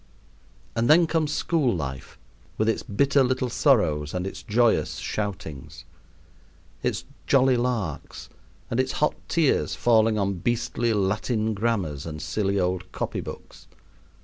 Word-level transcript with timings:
And 0.75 0.89
then 0.89 1.05
comes 1.05 1.31
school 1.31 1.71
life, 1.75 2.17
with 2.57 2.67
its 2.67 2.81
bitter 2.81 3.23
little 3.23 3.49
sorrows 3.51 4.15
and 4.15 4.25
its 4.25 4.41
joyous 4.41 4.95
shoutings, 4.95 5.85
its 6.81 7.05
jolly 7.27 7.55
larks, 7.55 8.27
and 8.71 8.79
its 8.79 8.93
hot 8.93 9.13
tears 9.27 9.75
falling 9.75 10.17
on 10.17 10.39
beastly 10.39 10.91
Latin 10.91 11.53
grammars 11.53 12.07
and 12.07 12.19
silly 12.19 12.59
old 12.59 12.91
copy 12.91 13.19
books. 13.21 13.67